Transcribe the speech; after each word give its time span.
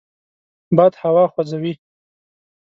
باد 0.77 0.93
هوا 1.01 1.25
خوځوي 1.33 1.73